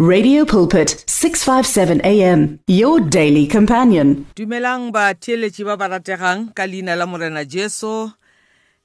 Radio 0.00 0.44
Pulpit 0.44 1.04
657 1.06 2.02
AM 2.02 2.58
your 2.66 2.98
daily 2.98 3.46
companion. 3.46 4.26
dumelang 4.34 4.90
ba 4.90 5.14
ba 5.14 5.86
rategang 5.86 6.50
ka 6.50 6.66
leina 6.66 6.98
la 6.98 7.06
morena 7.06 7.46
jesu 7.46 8.10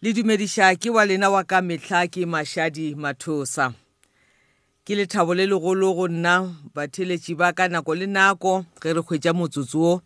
le 0.06 0.14
dumediša 0.14 0.78
ke 0.78 0.94
wa 0.94 1.02
lena 1.02 1.34
wa 1.34 1.42
ka 1.42 1.66
mehla 1.66 2.06
ke 2.06 2.30
mašadi 2.30 2.94
mathosa. 2.94 3.74
Ke 4.86 4.94
lethabo 4.94 5.34
le 5.34 5.50
legolo 5.50 5.98
go 5.98 6.06
nna 6.06 6.46
batheeletši 6.78 7.34
ba 7.34 7.57
ka 7.57 7.66
nako 7.66 7.98
le 7.98 8.05
nako 8.05 8.70
ge 8.78 8.94
re 8.94 9.02
hwetša 9.02 9.34
motsotso 9.34 9.82
o 9.82 10.02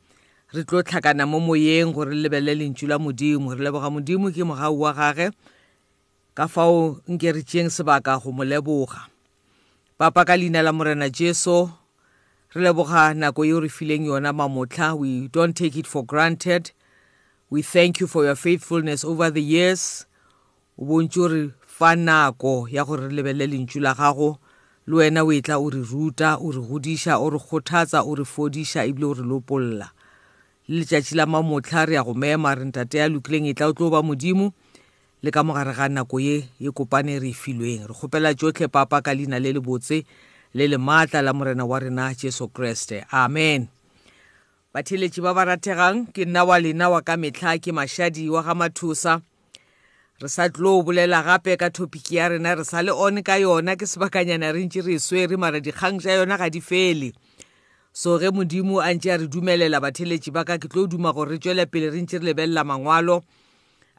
re 0.55 0.63
tlo 0.63 0.88
tlhakana 0.88 1.27
mo 1.27 1.43
moyeng 1.43 1.91
gore 1.91 2.15
le 2.15 2.31
lebelele 2.31 2.63
lentšu 2.63 2.88
la 2.88 2.95
modimo 2.95 3.51
re 3.51 3.59
leboga 3.59 3.91
modimo 3.91 4.31
ke 4.31 4.39
mogau 4.47 4.88
wa 4.88 4.95
gage 4.95 5.35
ka 6.31 6.47
fao 6.47 6.95
nke 7.11 7.27
re 7.35 7.43
tšeeng 7.43 7.67
sebaka 7.67 8.15
go 8.23 8.31
mo 8.31 8.47
leboga. 8.47 9.11
Papa 10.04 10.25
ka 10.25 10.35
leina 10.35 10.59
la 10.61 10.73
morena 10.75 11.07
jesu 11.09 11.71
re 12.52 12.61
leboga 12.61 13.13
nako 13.16 13.45
yeo 13.45 13.59
re 13.63 13.70
fileng 13.70 14.03
yona 14.05 14.34
mamotla. 14.34 14.99
We 14.99 15.29
don't 15.29 15.55
take 15.55 15.77
it 15.77 15.88
for 15.88 16.03
granted. 16.03 16.71
We 17.49 17.62
thank 17.62 18.02
you 18.02 18.07
for 18.07 18.26
your 18.26 18.35
faithfulness 18.35 19.05
over 19.05 19.31
the 19.31 19.41
years. 19.41 20.05
O 20.77 20.84
bontse 20.84 21.17
o 21.23 21.27
re 21.27 21.49
fa 21.62 21.95
nako 21.95 22.67
ya 22.67 22.84
gore 22.84 23.07
re 23.07 23.16
lebelele 23.16 23.48
lentšu 23.48 23.79
la 23.79 23.95
gago 23.95 24.39
le 24.88 24.95
wena 24.95 25.23
o 25.23 25.31
e 25.31 25.39
tla 25.39 25.55
o 25.55 25.70
re 25.70 25.79
ruta 25.79 26.35
o 26.35 26.51
re 26.51 26.59
godiša 26.59 27.15
o 27.23 27.29
re 27.29 27.40
kgothatsa 27.40 28.04
o 28.04 28.15
re 28.15 28.26
fodiša 28.27 28.84
ebile 28.84 29.07
o 29.07 29.13
re 29.13 29.23
lopolola 29.23 29.88
le 30.67 30.84
letšatši 30.84 31.15
la 31.15 31.26
mamotla 31.26 31.88
re 31.88 31.95
ya 31.95 32.04
go 32.04 32.13
mema 32.13 32.51
re 32.55 32.65
ntate 32.65 32.99
ya 32.99 33.07
lokileng 33.07 33.48
e 33.48 33.54
tla 33.55 33.71
o 33.71 33.73
tlo 33.73 33.88
ba 33.88 34.04
modimo. 34.04 34.51
Le 35.23 35.32
ka 35.32 35.44
mogare 35.44 35.72
ga 35.73 35.88
nako 35.88 36.20
ye 36.20 36.50
ye 36.59 36.70
kopane 36.72 37.20
re 37.20 37.32
e 37.32 37.34
filweng. 37.34 37.88
Re 37.88 37.94
kgopela 37.95 38.36
tsotlhe 38.36 38.68
papa 38.68 39.02
ka 39.02 39.16
leina 39.16 39.40
le 39.40 39.55
le 39.55 39.62
botse 39.63 40.04
le 40.54 40.68
le 40.68 40.77
maatla 40.77 41.23
la 41.23 41.34
morena 41.34 41.66
wa 41.66 41.80
rena 41.80 42.13
jesu 42.13 42.48
kreste. 42.52 43.08
Amen. 43.12 43.68
Batheletši 44.73 45.21
ba 45.24 45.34
ba 45.34 45.46
rategang 45.46 46.12
ke 46.12 46.26
nna 46.27 46.43
wa 46.43 46.60
lena 46.60 46.90
wa 46.90 46.99
ka 47.02 47.15
mehla 47.15 47.55
ke 47.55 47.71
mašadi 47.71 48.27
wa 48.30 48.43
ga 48.43 48.54
mathosa. 48.54 49.21
Re 50.20 50.27
sa 50.27 50.49
tlo 50.52 50.84
bolela 50.84 51.24
gape 51.24 51.55
ka 51.55 51.71
topiki 51.71 52.20
ya 52.20 52.27
rena 52.27 52.60
re 52.60 52.68
sa 52.68 52.84
le 52.84 52.91
one 52.91 53.24
ka 53.24 53.40
yona 53.40 53.80
ke 53.80 53.87
sebakanyana 53.87 54.52
re 54.52 54.60
ntse 54.68 54.84
re 54.84 54.96
e 54.96 54.99
swere 54.99 55.40
mara 55.40 55.63
dikgang 55.63 56.04
tša 56.04 56.20
yona 56.20 56.35
ga 56.35 56.52
di 56.52 56.60
fele. 56.60 57.15
So 57.96 58.20
ge 58.20 58.27
modimo 58.27 58.84
a 58.84 58.91
ntse 58.91 59.08
a 59.08 59.18
re 59.24 59.27
dumelela 59.32 59.80
batheletši 59.80 60.35
ba 60.35 60.43
ka 60.43 60.60
ke 60.60 60.68
tlo 60.68 60.84
duma 60.84 61.15
gore 61.15 61.32
re 61.32 61.40
tšwele 61.40 61.63
pele 61.71 61.96
re 61.96 62.02
ntse 62.04 62.20
re 62.20 62.27
lebelela 62.27 62.68
mangwalo. 62.68 63.24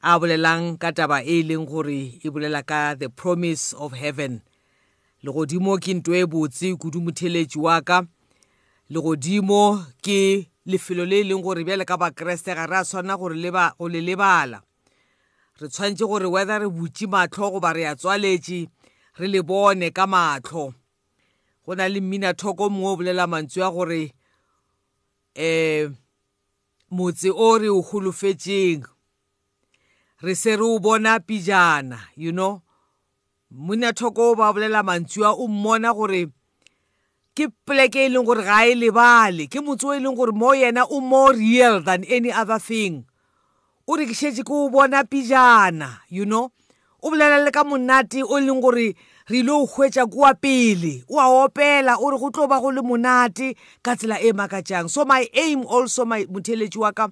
A 0.05 0.20
bolelang 0.20 0.77
ka 0.77 0.92
taba 0.92 1.24
e 1.24 1.41
leng 1.42 1.64
gore 1.64 2.20
e 2.20 2.28
bolela 2.28 2.60
ka 2.62 2.94
the 2.94 3.08
promise 3.08 3.72
of 3.72 3.92
heaven. 3.97 4.42
Legodimo 5.24 5.80
ke 5.80 5.97
nto 5.97 6.12
e 6.12 6.27
botse 6.28 6.77
kudu 6.77 7.00
motheletši 7.00 7.56
wa 7.56 7.80
ka. 7.80 8.05
Legodimo 8.92 9.80
ke 10.05 10.44
lefelo 10.69 11.08
le 11.08 11.20
e 11.20 11.25
leng 11.25 11.41
gore 11.41 11.64
bjale 11.64 11.88
ka 11.88 11.97
bakreste 11.97 12.52
ga 12.52 12.66
re 12.69 12.77
a 12.77 12.84
tshwana 12.84 13.16
gore 13.16 13.32
go 13.78 13.88
le 13.88 14.00
lebala. 14.05 14.60
Re 15.56 15.69
tshwanetse 15.69 16.05
gore 16.05 16.28
whether 16.28 16.60
re 16.60 16.69
butse 16.69 17.08
matlho 17.08 17.52
goba 17.56 17.72
re 17.72 17.88
a 17.88 17.97
tswaletše 17.97 18.69
re 19.16 19.27
le 19.27 19.41
bone 19.42 19.88
ka 19.91 20.05
matlho 20.06 20.75
go 21.64 21.75
na 21.75 21.88
le 21.88 22.00
mmina 22.00 22.36
thoko 22.36 22.69
mongwe 22.69 22.92
o 22.92 22.97
bolela 22.97 23.25
mantswe 23.27 23.64
a 23.64 23.70
gore 23.72 24.12
um 25.41 25.97
motse 26.92 27.32
o 27.32 27.56
re 27.56 27.72
o 27.72 27.80
golofetseng 27.80 28.94
re 30.25 30.34
se 30.34 30.56
re 30.56 30.64
o 30.64 30.78
bona 30.78 31.20
pijana 31.20 32.00
you 32.17 32.33
know? 32.33 32.62
Monna 33.50 33.92
thoko 33.92 34.34
ba 34.36 34.53
bolela 34.53 34.83
mantswe 34.83 35.27
a 35.27 35.33
o 35.33 35.47
mmona 35.48 35.94
gore 35.94 36.27
ke 37.36 37.48
poleke 37.66 38.06
e 38.06 38.08
leng 38.08 38.25
gore 38.25 38.42
ga 38.42 38.64
e 38.66 38.75
lebale 38.75 39.47
ke 39.47 39.61
motse 39.61 39.84
o 39.86 39.94
e 39.94 40.00
leng 40.00 40.16
gore 40.16 40.33
mo 40.33 40.55
yena 40.55 40.86
o 40.91 41.00
more 41.00 41.34
real 41.36 41.81
than 41.81 42.05
any 42.05 42.33
other 42.33 42.58
thing. 42.58 43.05
O 43.86 43.97
re 43.97 44.06
ke 44.06 44.14
šetse 44.16 44.42
ke 44.42 44.50
o 44.50 44.70
bona 44.70 45.04
pijana 45.04 46.00
you 46.09 46.25
know? 46.25 46.50
O 47.03 47.10
bolela 47.10 47.44
le 47.44 47.53
ka 47.53 47.65
monate 47.65 48.25
o 48.25 48.41
leng 48.41 48.62
gore 48.65 48.97
re 49.28 49.38
ile 49.38 49.53
o 49.53 49.66
hwetša 49.66 50.06
kua 50.10 50.34
pele 50.34 51.04
o 51.09 51.21
a 51.21 51.28
opela 51.44 51.97
o 52.00 52.10
re 52.10 52.19
go 52.19 52.31
tlo 52.31 52.48
ba 52.48 52.60
go 52.60 52.72
le 52.72 52.82
monate 52.82 53.56
ka 53.82 53.97
tsela 53.97 54.21
e 54.21 54.32
makatšang. 54.32 54.88
So 54.91 55.04
my 55.04 55.28
aim 55.32 55.65
also 55.66 56.04
my 56.04 56.25
motheletši 56.25 56.77
wa 56.81 56.93
ka 56.93 57.09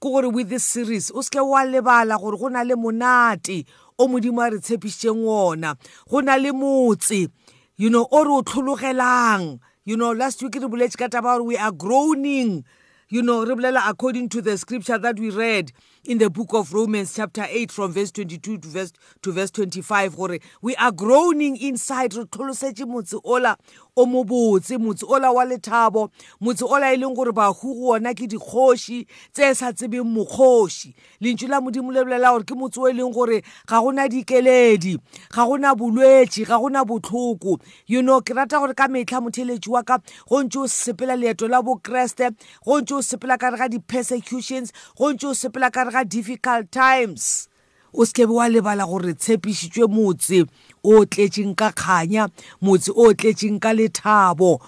ke 0.00 0.08
gore 0.08 0.32
with 0.32 0.48
this 0.48 0.64
series 0.64 1.10
o 1.12 1.20
seke 1.20 1.44
wa 1.44 1.60
lebala 1.60 2.18
gore 2.18 2.38
go 2.38 2.48
na 2.48 2.62
le 2.62 2.74
monate 2.74 3.66
o 3.98 4.08
modimo 4.08 4.40
a 4.40 4.50
re 4.50 4.58
tshepišitšeng 4.58 5.20
wona 5.28 5.76
go 6.08 6.20
na 6.20 6.36
le 6.36 6.52
motse 6.52 7.28
you 7.76 7.90
know 7.90 8.06
o 8.10 8.24
re 8.24 8.30
o 8.30 8.42
tlhologelang. 8.42 9.60
You 9.84 9.96
know 9.96 10.12
last 10.12 10.42
week 10.42 10.54
re 10.54 10.68
boletše 10.68 10.98
ka 10.98 11.08
taba 11.08 11.36
gore 11.36 11.42
we 11.42 11.56
are 11.56 11.72
groaning. 11.72 12.64
You 13.08 13.22
know 13.22 13.44
re 13.44 13.54
bolela 13.54 13.80
according 13.88 14.28
to 14.30 14.42
the 14.42 14.58
scripture 14.58 14.98
that 14.98 15.18
we 15.18 15.30
read 15.30 15.72
in 16.04 16.18
the 16.18 16.28
book 16.28 16.52
of 16.52 16.72
romans 16.72 17.14
chapter 17.14 17.46
8 17.48 17.72
from 17.72 17.92
verse 17.92 18.10
22 18.12 18.58
to 18.58 18.68
verse, 18.68 18.92
to 19.22 19.32
verse 19.32 19.50
25 19.50 20.16
gore 20.16 20.38
we 20.62 20.76
are 20.76 20.92
groaning 20.92 21.56
inside 21.56 22.14
re 22.14 22.24
tlholosetše 22.24 22.84
motse 22.86 23.18
ola 23.24 23.56
o 23.96 24.06
mo 24.06 24.24
botse 24.24 24.78
motse 24.78 25.04
ola 25.08 25.32
wa 25.32 25.44
lethabo 25.44 26.10
motse 26.40 26.64
ola 26.64 26.92
e 26.92 26.96
leng 26.96 27.14
gore 27.14 27.32
bahugo 27.32 27.94
ona 27.96 28.14
ke 28.14 28.26
dikgoši 28.26 29.06
tse 29.32 29.54
sa 29.54 29.72
tsebeng 29.72 30.04
mokgoši. 30.04 30.94
Lentšu 31.20 31.48
la 31.48 31.60
modimo 31.60 31.92
le 31.92 32.04
bolela 32.04 32.32
gore 32.32 32.44
ke 32.44 32.54
motse 32.54 32.78
o 32.80 32.88
e 32.88 32.92
leng 32.92 33.12
gore 33.12 33.42
ga 33.66 33.80
gona 33.80 34.08
dikeledi 34.08 34.96
ga 35.30 35.46
gona 35.46 35.74
bolwetši 35.74 36.46
ga 36.46 36.58
gona 36.58 36.84
botlhoko. 36.84 37.60
You 37.86 38.02
know 38.02 38.20
ke 38.20 38.34
rata 38.36 38.58
gore 38.58 38.74
ka 38.74 38.88
metlha 38.88 39.20
motheletši 39.20 39.68
wa 39.68 39.82
ka 39.82 39.98
go 40.28 40.42
ntse 40.42 40.58
o 40.58 40.66
sepela 40.66 41.16
leeto 41.16 41.48
la 41.48 41.62
bokreste 41.62 42.30
go 42.64 42.80
ntse 42.80 42.94
o 42.94 43.02
sepela 43.02 43.38
ka 43.38 43.50
re 43.50 43.58
ga 43.58 43.68
di-persecutions 43.68 44.72
go 44.96 45.12
ntse 45.12 45.26
o 45.26 45.34
sepela 45.34 45.70
ka 45.70 45.84
re 45.84 45.92
ga 45.92 46.04
difficult 46.04 46.70
times. 46.70 47.48
O 47.94 48.04
seke 48.04 48.26
be 48.26 48.34
wa 48.34 48.48
lebala 48.48 48.86
gore 48.86 49.14
tshepišitšwe 49.14 49.86
motse 49.88 50.46
o 50.84 51.04
tletšeng 51.04 51.54
ka 51.56 51.72
kganya 51.72 52.28
motse 52.60 52.90
o 52.94 53.12
tletšeng 53.12 53.60
ka 53.60 53.72
lethabo. 53.72 54.60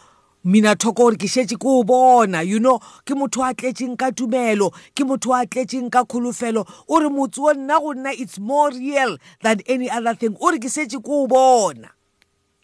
Minathoko 0.45 1.07
gore 1.07 1.17
ke 1.17 1.29
šetše 1.31 1.55
ke 1.55 1.69
o 1.71 1.85
bona 1.87 2.43
you 2.43 2.59
know 2.59 2.81
ke 3.07 3.15
motho 3.15 3.47
a 3.47 3.55
tletšeng 3.55 3.95
ka 3.97 4.11
tumelo 4.11 4.73
ke 4.91 5.07
motho 5.07 5.31
a 5.31 5.47
tletšeng 5.47 5.87
ka 5.87 6.03
kholofelo 6.03 6.67
o 6.89 6.99
re 6.99 7.07
motse 7.07 7.39
o 7.39 7.55
nna 7.55 7.79
go 7.79 7.95
nna 7.95 8.11
it's 8.19 8.41
more 8.41 8.71
real 8.75 9.17
than 9.43 9.63
any 9.69 9.89
other 9.89 10.15
thing 10.19 10.35
o 10.41 10.51
re 10.51 10.59
ke 10.59 10.67
šetše 10.67 10.99
ke 10.99 11.07
o 11.07 11.29
bona. 11.31 11.95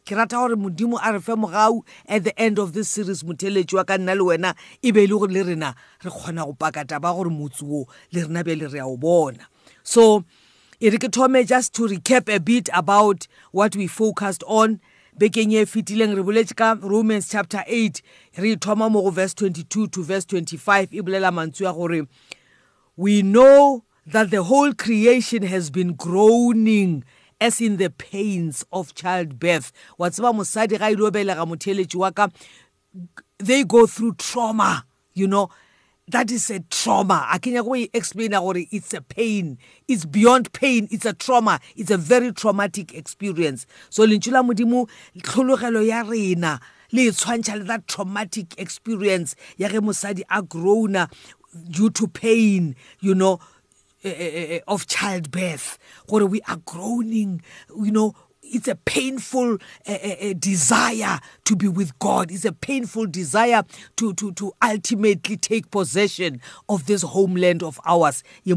Ke 0.03 0.17
rata 0.19 0.43
gore 0.43 0.59
modimo 0.59 0.99
a 0.99 1.13
re 1.13 1.21
fe 1.21 1.39
mogau 1.39 1.85
at 2.09 2.25
the 2.25 2.35
end 2.35 2.59
of 2.59 2.73
this 2.73 2.89
series 2.89 3.23
motheletši 3.23 3.79
wa 3.79 3.85
ka 3.85 3.95
nna 3.95 4.19
le 4.19 4.27
wena 4.27 4.55
e 4.83 4.91
be 4.91 5.05
e 5.05 5.07
le 5.07 5.15
gore 5.15 5.31
le 5.31 5.47
rena 5.47 5.71
re 6.03 6.11
kgona 6.11 6.51
go 6.51 6.59
pakata 6.59 6.99
ba 6.99 7.15
gore 7.15 7.31
motse 7.31 7.63
o 7.63 7.87
le 8.11 8.27
rena 8.27 8.43
bjale 8.43 8.67
re 8.73 8.81
a 8.83 8.89
o 8.91 8.97
bona. 8.97 9.47
So 9.85 10.25
e 10.81 10.91
thome 10.91 11.45
just 11.45 11.75
to 11.75 11.89
recap 11.89 12.33
a 12.33 12.39
bit 12.39 12.69
about 12.73 13.27
what 13.51 13.75
we 13.75 13.87
focused 13.89 14.45
on. 14.47 14.81
Bekeng 15.19 15.53
e 15.53 15.65
fetileng 15.65 16.15
re 16.15 16.23
boletse 16.23 16.55
ka 16.55 16.77
romans 16.81 17.29
chapter 17.29 17.65
8 17.67 18.01
re 18.39 18.55
thoma 18.55 18.89
mo 18.89 19.03
go 19.03 19.11
verse 19.11 19.35
22 19.35 19.89
to 19.89 20.05
verse 20.05 20.25
25 20.25 20.93
e 20.93 21.01
bolela 21.01 21.33
mantswe 21.33 21.69
a 21.69 21.73
gore 21.73 22.07
we 22.97 23.23
know 23.23 23.83
that 24.07 24.31
the 24.31 24.45
whole 24.45 24.73
creation 24.73 25.43
has 25.43 25.71
been 25.71 25.95
groaning 25.95 27.03
as 27.41 27.61
in 27.61 27.77
the 27.77 27.91
pains 27.91 28.65
of 28.73 28.95
childbirth. 28.95 29.73
Wa 29.99 30.09
tseba 30.11 30.33
mosadi 30.33 30.79
ga 30.79 30.91
ile 30.91 31.03
o 31.03 31.11
belega 31.11 31.45
motheletši 31.45 31.97
wa 31.97 32.13
ka 32.13 32.29
they 33.39 33.65
go 33.65 33.87
through 33.87 34.15
trauma 34.15 34.85
you 35.15 35.27
know? 35.27 35.51
That 36.09 36.31
is 36.31 36.51
a 36.51 36.61
trauma. 36.61 37.27
A 37.31 37.39
ke 37.39 37.53
nyako 37.53 37.77
e 37.77 37.89
explaina 37.89 38.41
gore 38.41 38.65
it's 38.71 38.95
a 38.95 39.01
pain. 39.01 39.59
It's 39.87 40.05
beyond 40.05 40.53
pain. 40.53 40.89
It's 40.91 41.05
a 41.05 41.13
trauma. 41.13 41.61
It's 41.77 41.91
a 41.91 41.97
very 41.99 42.33
traumatic 42.33 42.95
experience. 42.95 43.67
So 43.91 44.07
lentšu 44.07 44.33
la 44.33 44.43
modimo 44.43 44.89
tlhologelo 45.19 45.87
ya 45.87 46.03
rena 46.03 46.61
le 46.93 47.09
e 47.09 47.11
tshwantšha 47.11 47.59
le 47.59 47.65
that 47.65 47.87
traumatic 47.87 48.55
experience 48.59 49.37
ya 49.57 49.69
ge 49.69 49.81
mosadi 49.81 50.23
a 50.31 50.43
growna 50.43 51.11
due 51.71 51.91
to 51.91 52.07
pain 52.07 52.77
you 53.01 53.15
know 53.15 53.41
uh, 54.05 54.09
uh, 54.09 54.59
of 54.67 54.87
childbirth. 54.87 55.79
Gore 56.07 56.27
we 56.27 56.41
are 56.49 56.59
groaning 56.65 57.43
you 57.77 57.91
know 57.93 58.15
it's 58.53 58.69
a 58.69 58.75
painful 58.75 59.59
uh, 59.87 60.35
desire 60.39 61.19
to 61.45 61.57
be 61.57 61.69
with 61.69 61.99
God. 61.99 62.31
It's 62.31 62.45
a 62.45 62.53
painful 62.53 63.07
desire 63.07 63.63
to, 63.97 64.13
to, 64.15 64.33
to 64.33 64.53
ultimately 64.63 65.37
take 65.37 65.71
possession 65.71 66.41
of 66.69 66.87
this 66.87 67.03
homeland 67.03 67.63
of 67.63 67.81
ours. 67.87 68.23
We 68.45 68.55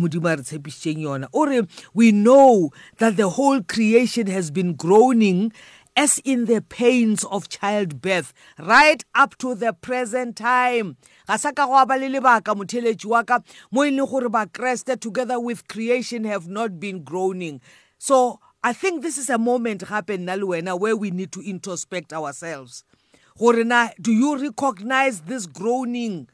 know 2.11 2.69
that 2.97 3.17
the 3.17 3.29
whole 3.29 3.61
creation 3.63 4.27
has 4.27 4.51
been 4.51 4.73
groaning 4.73 5.51
as 5.95 6.19
in 6.19 6.45
the 6.45 6.61
pains 6.61 7.23
of 7.25 7.49
childbirth 7.49 8.33
right 8.57 9.03
up 9.13 9.37
to 9.37 9.53
the 9.53 9.73
present 9.73 10.37
time 10.37 10.95
ga 11.27 11.35
sa 11.35 11.51
ka 11.51 11.67
go 11.67 11.75
aba 11.75 11.99
le 11.99 12.07
lebaka 12.07 12.55
motheletši 12.55 13.05
wa 13.11 13.23
ka 13.23 13.39
mo 13.71 13.83
e 13.83 13.91
leng 13.91 14.07
gore 14.07 14.29
bakreste 14.29 14.97
together 14.99 15.37
with 15.39 15.67
creation 15.67 16.23
have 16.23 16.47
not 16.47 16.79
been 16.79 17.03
groaning 17.03 17.59
so 17.97 18.39
I 18.63 18.73
think 18.73 19.01
this 19.01 19.17
is 19.17 19.29
a 19.31 19.39
moment 19.39 19.81
gape 19.87 20.17
nna 20.17 20.37
le 20.37 20.45
wena 20.45 20.79
where 20.79 20.95
we 20.95 21.09
need 21.09 21.31
to 21.31 21.39
introspect 21.41 22.13
ourselves. 22.13 22.83
Gore 23.37 23.63
na 23.63 23.89
do 23.99 24.11
you 24.11 24.37
recognize 24.37 25.21
this 25.21 25.47
groaning? 25.47 26.29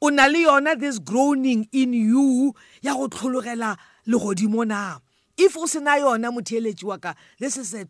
O 0.00 0.08
na 0.08 0.26
le 0.26 0.38
yona 0.44 0.78
this 0.78 1.00
groaning 1.00 1.68
in 1.72 1.92
you 1.92 2.54
ya 2.80 2.94
go 2.94 3.08
tlhologela 3.08 3.76
legodimo 4.06 4.64
na? 4.64 4.98
If 5.36 5.56
o 5.56 5.66
se 5.66 5.80
na 5.80 5.96
yona 5.96 6.30
motheeletši 6.30 6.84
wa 6.84 6.96
ka 6.98 7.14
this 7.40 7.56
is 7.56 7.74
a, 7.74 7.88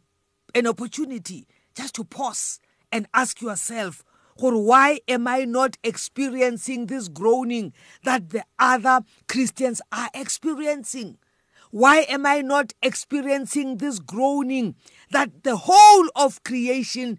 an 0.55 0.67
opportunity 0.67 1.47
just 1.75 1.95
to 1.97 2.05
pause 2.05 2.61
and 2.91 3.07
ask 3.13 3.43
yourself 3.43 4.03
gore 4.39 4.57
why 4.57 4.99
am 5.09 5.27
i 5.27 5.45
not 5.45 5.77
experiencing 5.85 6.87
this 6.87 7.09
groaning 7.09 7.75
that 8.05 8.31
the 8.31 8.43
other 8.59 9.03
christians 9.29 9.83
are 9.93 10.09
experiencing? 10.15 11.19
Why 11.71 12.07
am 12.09 12.25
i 12.27 12.41
not 12.41 12.73
experiencing 12.83 13.77
this 13.77 13.99
groaning 13.99 14.75
that 15.11 15.43
the 15.45 15.57
whole 15.57 16.09
of 16.17 16.43
creation 16.43 17.19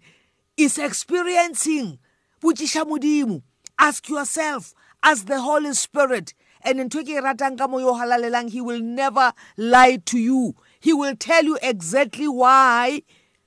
is 0.56 0.78
experiencing? 0.78 1.98
Botsiša 2.42 2.84
modimo 2.84 3.42
ask 3.78 4.08
yourself 4.08 4.74
as 5.02 5.24
the 5.24 5.40
holy 5.40 5.72
spirit. 5.74 6.34
And 6.62 6.78
ntho 6.78 7.02
ke 7.04 7.16
e 7.16 7.20
ratang 7.20 7.56
ka 7.56 7.66
moyo 7.68 7.96
halalelang 7.96 8.50
he 8.50 8.60
will 8.60 8.80
never 8.80 9.32
lie 9.56 9.96
to 10.06 10.18
you. 10.18 10.54
He 10.78 10.92
will 10.92 11.16
tell 11.16 11.44
you 11.44 11.58
exactly 11.62 12.28
why 12.28 13.02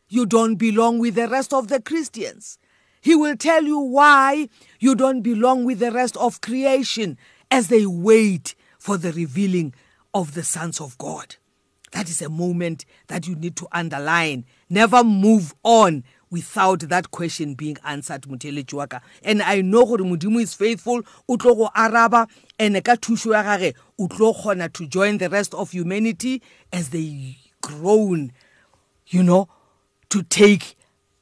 you 0.09 0.25
don't 0.25 0.55
belong 0.55 0.99
with 0.99 1.15
the 1.15 1.27
rest 1.27 1.53
of 1.53 1.67
the 1.67 1.81
christians. 1.81 2.57
He 3.01 3.15
will 3.15 3.35
tell 3.35 3.63
you 3.63 3.77
why 3.79 4.47
you 4.79 4.95
don't 4.95 5.21
belong 5.21 5.65
with 5.65 5.79
the 5.79 5.91
rest 5.91 6.15
of 6.17 6.41
creation 6.41 7.17
as 7.51 7.67
they 7.67 7.85
wait 7.85 8.55
for 8.79 8.97
the 8.97 9.11
revealing 9.11 9.73
of 10.13 10.33
the 10.33 10.43
sons 10.43 10.79
of 10.81 10.97
god. 10.97 11.35
That 11.91 12.09
is 12.09 12.21
a 12.21 12.29
moment 12.29 12.85
that 13.07 13.27
you 13.27 13.35
need 13.35 13.55
to 13.57 13.67
underline. 13.71 14.45
Never 14.69 15.03
move 15.03 15.53
on 15.63 16.03
without 16.33 16.79
that 16.89 17.11
question 17.11 17.53
being 17.53 17.77
answered 17.85 18.23
motheletši 18.23 18.73
wa 18.73 18.87
ka 18.87 18.99
and 19.23 19.43
i 19.43 19.61
know 19.61 19.85
gore 19.85 19.99
modimo 19.99 20.41
is 20.41 20.55
faithful 20.55 21.03
o 21.29 21.37
tlo 21.37 21.55
go 21.55 21.69
araba 21.75 22.27
and 22.57 22.83
ka 22.83 22.95
thušo 22.95 23.33
ya 23.33 23.43
gage 23.43 23.75
o 23.99 24.07
tlo 24.07 24.33
kgona 24.33 24.67
to 24.73 24.87
join 24.87 25.19
the 25.19 25.29
rest 25.29 25.53
of 25.53 25.69
humanity 25.71 26.41
as 26.71 26.89
they 26.89 27.37
grown 27.61 28.31
you 29.07 29.21
know 29.21 29.47
to 30.09 30.23
take 30.23 30.75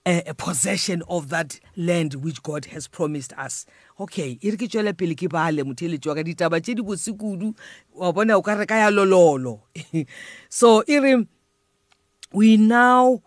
a, 0.06 0.24
a 0.27 0.33
possession 0.33 1.03
of 1.07 1.30
that 1.30 1.59
land 1.75 2.15
which 2.15 2.42
god 2.44 2.65
has 2.65 2.88
promised 2.88 3.33
us 3.38 3.65
okay 4.00 4.38
e 4.42 4.51
re 4.51 4.57
ke 4.57 4.69
tswele 4.69 4.94
pele 4.98 5.15
ke 5.15 5.30
bale 5.30 5.63
motheletši 5.63 6.07
wa 6.07 6.15
ka 6.15 6.24
ditaba 6.24 6.62
tše 6.62 6.75
di 6.75 6.81
bose 6.81 7.12
kudu 7.13 7.53
wa 7.94 8.12
bona 8.12 8.38
o 8.38 8.42
ka 8.42 8.53
re 8.53 8.65
ka 8.65 8.75
ya 8.86 8.89
lololo 8.89 9.59
so 10.50 10.83
e 10.88 11.00
re 11.00 11.13
we 12.33 12.57
now 12.57 13.21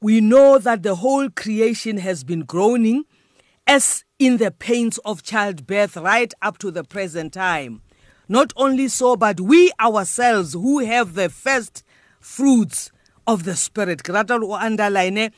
we 0.00 0.20
know 0.20 0.58
that 0.58 0.82
the 0.82 0.96
whole 0.96 1.30
creation 1.30 1.96
has 1.96 2.24
been 2.24 2.40
groaning 2.44 3.04
as 3.66 4.04
in 4.18 4.36
the 4.36 4.50
pains 4.50 4.98
of 4.98 5.22
childbirth 5.22 5.96
right 5.96 6.34
up 6.42 6.58
to 6.58 6.70
the 6.70 6.84
present 6.84 7.32
time. 7.32 7.80
Not 8.28 8.52
only 8.56 8.88
so, 8.88 9.16
but 9.16 9.40
we 9.40 9.72
ourselves 9.80 10.52
who 10.52 10.80
have 10.80 11.14
the 11.14 11.28
first 11.28 11.82
fruits 12.20 12.90
of 13.26 13.44
the 13.44 13.56
Spirit. 13.56 14.02
underline 14.08 15.30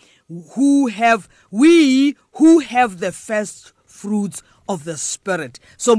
who 0.55 0.87
have 0.89 1.29
we 1.51 2.17
who 2.33 2.59
have 2.61 2.99
the 2.99 3.13
first 3.13 3.73
fruits 3.85 4.43
of 4.69 4.85
the 4.85 4.97
Spirit. 4.97 5.61
So 5.77 5.95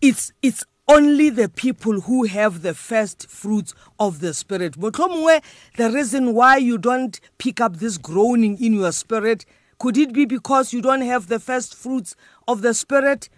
it's 0.00 0.32
it's 0.42 0.64
only 0.86 1.30
the 1.30 1.48
people 1.48 2.02
who 2.02 2.24
have 2.24 2.60
the 2.60 2.74
first 2.74 3.26
fruits 3.30 3.74
of 3.98 4.20
the 4.20 4.34
spirit 4.34 4.74
mohlomongwe 4.78 5.42
the 5.78 5.90
reason 5.90 6.34
why 6.34 6.58
you 6.58 6.76
don't 6.76 7.20
pick 7.38 7.60
up 7.60 7.76
this 7.76 7.96
groaning 7.96 8.58
in 8.62 8.74
your 8.74 8.92
spirit 8.92 9.46
could 9.78 9.96
it 9.96 10.12
be 10.12 10.26
because 10.26 10.74
you 10.74 10.82
don't 10.82 11.00
have 11.00 11.28
the 11.28 11.40
first 11.40 11.74
fruits 11.74 12.14
of 12.46 12.60
the 12.60 12.74
spirit 12.74 13.30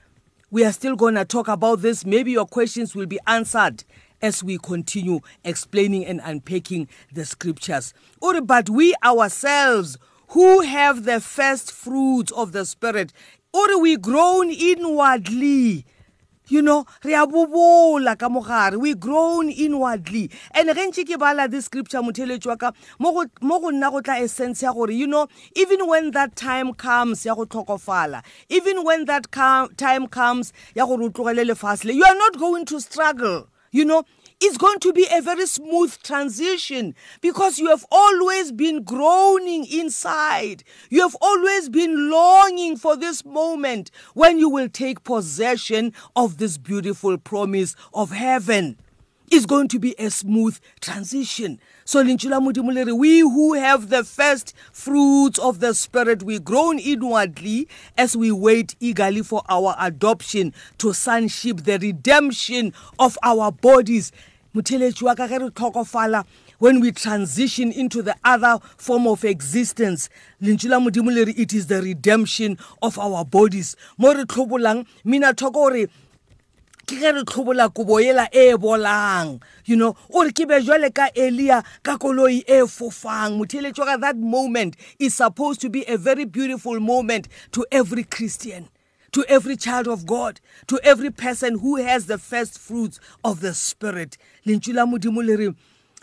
we 0.50 0.64
are 0.64 0.72
still 0.72 0.96
going 0.96 1.14
to 1.14 1.24
talk 1.24 1.46
about 1.46 1.82
this 1.82 2.04
maybe 2.04 2.32
your 2.32 2.46
questions 2.46 2.96
will 2.96 3.06
be 3.06 3.20
answered 3.28 3.84
as 4.22 4.42
we 4.42 4.58
continue 4.58 5.20
explaining 5.44 6.04
and 6.06 6.20
unpacking 6.24 6.88
the 7.12 7.24
scriptures. 7.24 7.94
But 8.20 8.70
we 8.70 8.94
ourselves 9.04 9.98
who 10.28 10.60
have 10.62 11.04
the 11.04 11.20
first 11.20 11.72
fruits 11.72 12.32
of 12.32 12.52
the 12.52 12.64
spirit 12.64 13.12
or 13.52 13.80
we 13.80 13.96
groan 13.96 14.50
inwardly. 14.50 15.84
You 16.48 16.62
know 16.62 16.86
re 17.02 17.12
a 17.14 17.26
bobola 17.26 18.16
ka 18.16 18.28
mogare 18.28 18.78
we 18.78 18.94
grown 18.94 19.50
inwardly. 19.50 20.30
And 20.52 20.68
ge 20.70 20.78
ntse 20.78 21.02
ke 21.04 21.18
bala 21.18 21.48
this 21.48 21.64
scripture 21.64 21.98
motheletši 21.98 22.46
wa 22.46 22.54
ka 22.54 22.70
mo 23.00 23.12
go 23.12 23.70
nna 23.72 23.90
go 23.90 24.00
tla 24.00 24.20
essence 24.22 24.62
ya 24.62 24.72
gore 24.72 24.92
you 24.92 25.08
know 25.08 25.26
even 25.56 25.88
when 25.88 26.12
that 26.12 26.36
time 26.36 26.72
comes 26.72 27.26
ya 27.26 27.34
go 27.34 27.46
tlhokofala 27.46 28.22
even 28.48 28.84
when 28.84 29.06
that 29.06 29.26
time 29.76 30.06
comes 30.06 30.52
ya 30.76 30.86
gore 30.86 31.02
o 31.02 31.10
tlogele 31.10 31.42
lefasele 31.50 31.92
you 31.92 32.04
are 32.04 32.14
not 32.14 32.38
going 32.38 32.64
to 32.64 32.78
struggle. 32.80 33.48
You 33.70 33.84
know 33.84 34.04
it's 34.40 34.58
going 34.58 34.78
to 34.80 34.92
be 34.92 35.06
a 35.10 35.22
very 35.22 35.46
smooth 35.46 35.96
transition 36.02 36.94
because 37.22 37.58
you 37.58 37.68
have 37.68 37.86
always 37.90 38.52
been 38.52 38.82
groaning 38.82 39.64
inside. 39.64 40.62
You 40.90 41.00
have 41.00 41.16
always 41.22 41.70
been 41.70 42.10
longing 42.10 42.76
for 42.76 42.96
this 42.96 43.24
moment 43.24 43.90
when 44.12 44.38
you 44.38 44.50
will 44.50 44.68
take 44.68 45.04
possession 45.04 45.94
of 46.14 46.36
this 46.36 46.58
beautiful 46.58 47.16
promise 47.16 47.74
of 47.94 48.10
heaven. 48.10 48.76
It's 49.28 49.46
going 49.46 49.68
to 49.68 49.78
be 49.78 49.94
a 49.98 50.10
smooth 50.10 50.58
transition. 50.80 51.58
So 51.84 52.02
we 52.02 53.20
who 53.20 53.54
have 53.54 53.88
the 53.88 54.04
first 54.04 54.54
fruits 54.72 55.38
of 55.38 55.58
the 55.60 55.74
Spirit, 55.74 56.22
we 56.22 56.38
groan 56.38 56.78
inwardly 56.78 57.68
as 57.98 58.16
we 58.16 58.30
wait 58.30 58.76
eagerly 58.78 59.22
for 59.22 59.42
our 59.48 59.74
adoption 59.78 60.54
to 60.78 60.92
sonship, 60.92 61.58
the 61.64 61.78
redemption 61.78 62.72
of 62.98 63.18
our 63.22 63.50
bodies. 63.50 64.12
when 66.58 66.80
we 66.80 66.90
transition 66.92 67.70
into 67.72 68.02
the 68.02 68.16
other 68.24 68.58
form 68.78 69.06
of 69.06 69.24
existence 69.24 70.08
lentswe 70.42 70.70
modimo 70.80 71.10
le 71.12 71.24
re 71.24 71.34
it 71.36 71.52
is 71.52 71.66
the 71.66 71.82
redemption 71.82 72.56
of 72.80 72.98
our 72.98 73.24
bodies 73.24 73.76
mo 73.98 74.14
re 74.14 74.24
tlhobolang 74.24 74.86
mina 75.04 75.34
thoko 75.34 75.52
gore 75.52 75.86
ke 76.86 76.94
ge 77.00 77.10
re 77.10 77.22
tlhobola 77.26 77.68
kobo 77.74 77.98
ela 77.98 78.28
e 78.32 78.54
bolang 78.54 79.42
you 79.64 79.74
know 79.74 79.96
ore 80.08 80.30
ke 80.30 80.46
be 80.46 80.60
jwale 80.62 80.92
ka 80.94 81.08
elia 81.16 81.64
ka 81.82 81.96
koloi 81.98 82.44
e 82.46 82.62
fofang. 82.62 83.38
Motheletso 83.40 83.84
ka 83.84 83.96
that 83.96 84.16
moment 84.16 84.76
is 85.00 85.14
supposed 85.14 85.60
to 85.60 85.68
be 85.68 85.82
a 85.88 85.98
very 85.98 86.24
beautiful 86.24 86.78
moment 86.78 87.26
to 87.50 87.66
every 87.72 88.04
christian 88.04 88.68
to 89.10 89.24
every 89.28 89.56
child 89.56 89.88
of 89.88 90.06
god 90.06 90.40
to 90.68 90.78
every 90.84 91.10
person 91.10 91.58
who 91.58 91.76
has 91.76 92.06
the 92.06 92.18
first 92.18 92.58
fruits 92.58 93.00
of 93.24 93.40
the 93.40 93.52
spirit. 93.52 94.16
Lentswe 94.46 94.74
la 94.74 94.86
modimo 94.86 95.26
le 95.26 95.36
re 95.36 95.54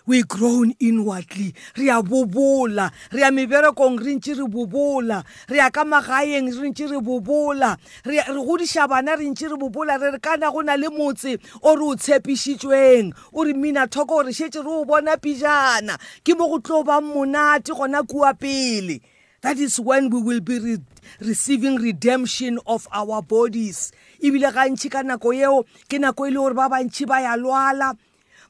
we 0.05 0.23
grown 0.23 0.73
inwardly. 0.79 1.53
Re 1.77 1.89
a 1.89 2.01
bobola. 2.01 2.91
Re 3.11 3.23
a 3.23 3.31
meberekong 3.31 3.99
re 3.99 4.15
ntse 4.15 4.35
re 4.37 4.45
bobola. 4.47 5.23
Re 5.49 5.57
ya 5.57 5.69
ka 5.69 5.83
magaeng 5.83 6.51
re 6.51 6.69
ntse 6.69 6.89
re 6.89 6.99
bobola. 6.99 7.77
Re 8.05 8.19
godiša 8.27 8.87
bana 8.89 9.15
re 9.15 9.29
ntse 9.29 9.49
re 9.49 9.57
bobola. 9.57 9.99
Re 9.99 10.11
re 10.11 10.19
kana 10.19 10.51
go 10.51 10.61
na 10.61 10.75
le 10.75 10.89
motse 10.89 11.39
o 11.61 11.75
re 11.75 11.83
o 11.83 11.95
tshepišitšweng 11.95 13.13
o 13.33 13.43
re 13.43 13.53
mina 13.53 13.87
thoko 13.87 14.23
gore 14.23 14.33
šetse 14.33 14.63
re 14.63 14.69
o 14.69 14.85
bona 14.85 15.17
pijana. 15.17 15.97
Ke 16.23 16.37
mo 16.37 16.47
go 16.47 16.59
tlo 16.59 16.83
bang 16.85 17.01
monate 17.01 17.73
gona 17.73 18.03
kua 18.07 18.33
pele. 18.33 19.01
That 19.41 19.57
is 19.59 19.79
when 19.79 20.09
we 20.09 20.21
will 20.21 20.39
be 20.39 20.59
re 20.59 20.77
receiving 21.19 21.75
redemption 21.75 22.59
of 22.65 22.87
our 22.91 23.21
bodies. 23.21 23.91
Ebile 24.21 24.51
gantšhi 24.51 24.91
ka 24.91 25.03
nako 25.03 25.35
yeo 25.35 25.63
ke 25.89 25.99
nako 25.99 26.27
e 26.27 26.31
le 26.31 26.39
gore 26.39 26.53
ba 26.53 26.69
bantšhi 26.69 27.07
ba 27.07 27.21
ya 27.21 27.35
lwala. 27.35 27.95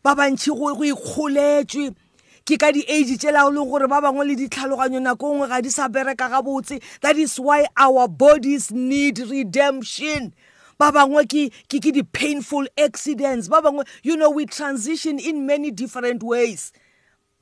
Ba 0.04 0.16
bantšhi 0.16 0.52
go 0.52 0.76
ikgoletswe 0.84 1.96
ke 2.44 2.58
ka 2.60 2.72
di-age 2.76 3.16
tsela 3.16 3.48
o 3.48 3.52
leng 3.56 3.70
gore 3.72 3.88
ba 3.88 4.02
bangwe 4.04 4.28
le 4.28 4.36
ditlhaloganyo 4.36 5.00
nako 5.00 5.32
nngwe 5.32 5.48
ga 5.48 5.62
di 5.64 5.72
sa 5.72 5.88
bereka 5.88 6.28
gabotse. 6.28 6.84
That 7.00 7.16
is 7.16 7.40
why 7.40 7.66
our 7.80 8.08
bodies 8.12 8.68
need 8.72 9.20
redemption. 9.20 10.36
Ba 10.78 10.92
bangwe 10.92 11.24
ke 11.24 11.56
ke 11.72 11.80
ke 11.80 11.96
di-painful 11.96 12.68
accidents. 12.76 13.48
Ba 13.48 13.64
bangwe 13.64 13.88
you 14.04 14.20
know 14.20 14.30
we 14.30 14.44
transition 14.46 15.20
in 15.20 15.48
many 15.48 15.72
different 15.72 16.20
ways. 16.20 16.76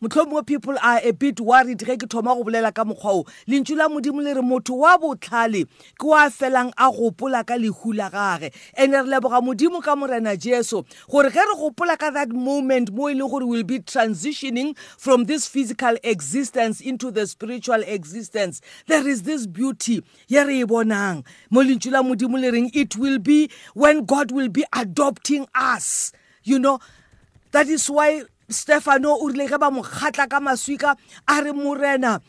Motlhomongwe 0.01 0.45
people 0.45 0.77
are 0.81 0.99
a 1.03 1.11
bit 1.11 1.39
worried 1.39 1.79
ge 1.79 1.97
ke 1.97 2.09
thoma 2.09 2.33
go 2.35 2.43
bolela 2.43 2.73
ka 2.73 2.83
mokgwa 2.83 3.13
o 3.19 3.25
lentšu 3.47 3.77
la 3.77 3.87
modimo 3.87 4.23
le 4.23 4.33
re 4.33 4.41
motho 4.41 4.77
wa 4.77 4.97
botlhale 4.97 5.65
ke 5.99 6.03
wa 6.03 6.27
felang 6.29 6.73
a 6.77 6.89
gopola 6.91 7.45
ka 7.45 7.53
lehu 7.53 7.93
la 7.95 8.09
gage. 8.09 8.51
And 8.75 8.93
re 8.93 8.99
leboga 8.99 9.41
modimo 9.41 9.83
ka 9.83 9.95
morena 9.95 10.35
jesu 10.35 10.83
gore 11.09 11.29
ge 11.29 11.35
re 11.35 11.55
gopola 11.55 11.97
ka 11.97 12.09
that 12.09 12.29
moment 12.29 12.91
mo 12.91 13.09
e 13.09 13.13
leng 13.13 13.29
gore 13.29 13.45
will 13.45 13.63
be 13.63 13.79
transitioning 13.79 14.75
from 14.97 15.25
this 15.25 15.47
physical 15.47 15.95
existence 16.03 16.81
into 16.81 17.11
the 17.11 17.27
spiritual 17.27 17.83
existence 17.83 18.61
there 18.87 19.07
is 19.07 19.21
this 19.23 19.45
beauty 19.45 20.03
ye 20.27 20.41
re 20.41 20.61
e 20.61 20.65
bonang. 20.65 21.23
Mo 21.51 21.61
lentšu 21.61 21.91
la 21.91 22.01
modimo 22.01 22.41
le 22.41 22.51
reng 22.51 22.71
it 22.73 22.97
will 22.97 23.19
be 23.19 23.51
when 23.75 24.03
god 24.05 24.31
will 24.31 24.49
be 24.49 24.65
adopting 24.73 25.47
us 25.53 26.11
you 26.43 26.59
know? 26.59 26.79
That 27.51 27.67
is 27.67 27.89
why 27.89 28.23
stefano 28.51 29.17
o 29.19 29.27
rile 29.27 29.47
ge 29.47 29.57
ba 29.57 29.71
mo 29.71 29.81
kgatla 29.81 30.29
ka 30.29 30.39
maswika 30.39 30.95
a 31.27 31.43
re 31.43 31.51
morena 31.51 32.21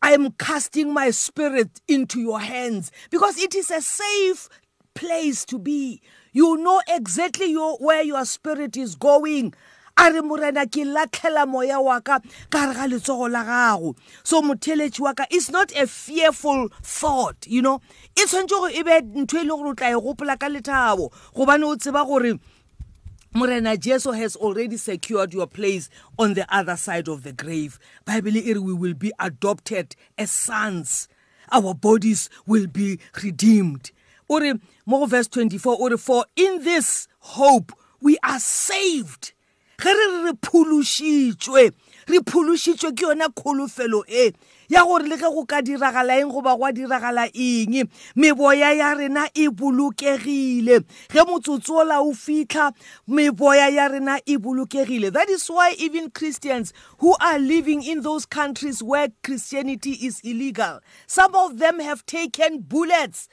I 0.00 0.12
am 0.12 0.30
casting 0.32 0.92
my 0.94 1.10
spirit 1.10 1.80
into 1.88 2.20
your 2.20 2.40
hands 2.40 2.92
because 3.10 3.36
it 3.38 3.54
is 3.54 3.70
a 3.70 3.82
safe 3.82 4.48
place 4.94 5.44
to 5.46 5.58
be. 5.58 6.00
You 6.32 6.56
know 6.56 6.80
exactly 6.88 7.50
your, 7.50 7.76
where 7.78 8.02
your 8.02 8.24
spirit 8.24 8.76
is 8.76 8.94
going. 8.94 9.54
a 9.98 10.10
re 10.10 10.20
morena 10.22 10.64
ke 10.66 10.84
latlhela 10.88 11.46
moya 11.46 11.78
wa 11.80 12.00
ka 12.00 12.18
ka 12.48 12.64
re 12.64 12.74
ga 12.74 12.86
letsogo 12.88 13.30
la 13.30 13.44
gago 13.44 13.94
so 14.24 14.40
motheletši 14.40 15.00
wa 15.00 15.12
ka 15.12 15.26
is 15.30 15.50
not 15.50 15.70
a 15.76 15.86
fearful 15.86 16.70
thought 16.82 17.46
you 17.46 17.60
know 17.60 17.78
e 18.16 18.24
tshwanetse 18.24 18.48
gore 18.48 18.72
e 18.72 18.82
be 18.82 18.96
ntho 19.20 19.36
e 19.36 19.44
le 19.44 19.52
gore 19.52 19.68
o 19.68 19.74
tla 19.74 19.92
e 19.92 20.00
gopola 20.00 20.38
ka 20.40 20.48
lethabo 20.48 21.12
gobane 21.36 21.68
o 21.68 21.76
tseba 21.76 22.06
gore 22.08 22.40
Morena 23.34 23.78
Jesu 23.78 24.10
has 24.10 24.36
already 24.36 24.76
secured 24.76 25.32
your 25.32 25.46
place 25.46 25.88
on 26.18 26.34
the 26.34 26.44
other 26.54 26.76
side 26.76 27.08
of 27.08 27.22
the 27.22 27.32
grave. 27.32 27.78
Bible 28.04 28.32
we 28.32 28.74
will 28.74 28.92
be 28.92 29.10
adopted 29.18 29.96
as 30.18 30.30
sons. 30.30 31.08
Our 31.50 31.72
bodies 31.72 32.28
will 32.46 32.66
be 32.66 33.00
redeemed. 33.22 33.90
Ore 34.28 34.54
mo 34.84 35.06
verse 35.06 35.28
24 35.28 35.76
ore 35.80 35.96
for 35.96 36.26
in 36.36 36.62
this 36.62 37.08
hope 37.20 37.72
we 38.02 38.18
are 38.22 38.38
saved. 38.38 39.32
Re 39.82 39.92
re 39.92 40.32
phološitšwe 40.32 41.72
re 42.08 42.18
phološitšwe 42.20 42.92
ke 42.94 43.06
yona 43.06 43.32
kgolofelo 43.32 44.04
e 44.08 44.32
ya 44.72 44.84
gore 44.84 45.04
le 45.04 45.16
ge 45.16 45.28
go 45.28 45.44
ka 45.44 45.60
diragala 45.60 46.16
eng 46.20 46.32
goba 46.32 46.56
go 46.56 46.64
a 46.64 46.72
diragala 46.72 47.28
eng? 47.34 47.88
Meboya 48.16 48.72
ya 48.76 48.94
rena 48.94 49.28
e 49.34 49.48
bolokegile. 49.48 50.80
Ge 51.12 51.20
motsotso 51.28 51.84
ola 51.84 52.00
o 52.00 52.12
fitlha 52.12 52.72
meboya 53.08 53.68
ya 53.68 53.88
rena 53.88 54.18
e 54.24 54.36
bolokegile. 54.38 55.12
That 55.12 55.28
is 55.28 55.46
why 55.48 55.74
even 55.78 56.10
christians 56.10 56.72
who 56.98 57.14
are 57.20 57.38
living 57.38 57.82
in 57.82 58.00
those 58.00 58.24
countries 58.24 58.82
where 58.82 59.08
christianity 59.22 59.92
is 60.06 60.20
illegal 60.24 60.80
some 61.06 61.34
of 61.34 61.58
them 61.58 61.80
have 61.80 62.06
taken 62.06 62.60
bullets. 62.62 63.28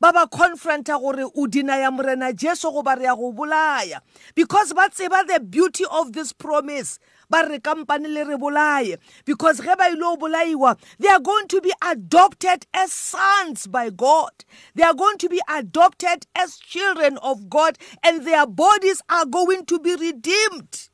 Ba 0.00 0.12
ba 0.12 0.28
confronta 0.30 1.00
gore 1.00 1.24
o 1.24 1.46
dinaya 1.48 1.90
morena 1.90 2.32
jesu 2.32 2.70
goba 2.70 2.96
re 2.96 3.04
ya 3.04 3.16
go 3.16 3.32
bolaya. 3.32 4.00
Because 4.34 4.72
ba 4.72 4.88
tseba 4.88 5.26
the 5.26 5.40
beauty 5.40 5.84
of 5.90 6.12
this 6.12 6.32
promise. 6.32 7.00
Ba 7.30 7.46
re 7.48 7.58
kampane 7.58 8.08
le 8.08 8.24
re 8.24 8.36
bolaye. 8.36 8.98
Because 9.24 9.60
ge 9.60 9.76
ba 9.76 9.90
ile 9.90 10.02
o 10.02 10.16
bolaiwa 10.16 10.78
they 10.98 11.08
are 11.08 11.20
going 11.20 11.48
to 11.48 11.60
be 11.60 11.72
adopted 11.82 12.66
as 12.74 12.92
sons 12.92 13.66
by 13.66 13.90
god. 13.90 14.44
They 14.74 14.82
are 14.82 14.94
going 14.94 15.18
to 15.18 15.28
be 15.28 15.40
adopted 15.48 16.26
as 16.34 16.58
children 16.58 17.18
of 17.18 17.48
god 17.48 17.78
and 18.02 18.24
their 18.24 18.46
bodies 18.46 19.02
are 19.08 19.26
going 19.26 19.66
to 19.66 19.78
be 19.78 19.94
redeemed. 19.94 20.88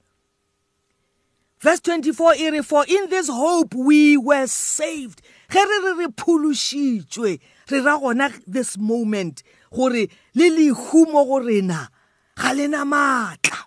Verse 1.61 1.81
24 1.81 2.35
e 2.35 2.51
re 2.51 2.63
for 2.63 2.85
in 2.87 3.09
this 3.09 3.29
hope 3.29 3.75
we 3.75 4.17
were 4.17 4.47
saved. 4.47 5.23
Ge 5.51 5.57
re 5.57 5.79
re 5.85 5.93
re 5.99 6.07
phološitšwe 6.09 7.41
re 7.71 7.81
ra 7.81 7.99
gona 7.99 8.33
this 8.47 8.77
moment 8.77 9.43
gore 9.73 10.09
le 10.35 10.51
lehu 10.51 11.07
mo 11.11 11.25
go 11.25 11.39
rena 11.39 11.89
ga 12.37 12.53
lena 12.53 12.85
maatla. 12.85 13.65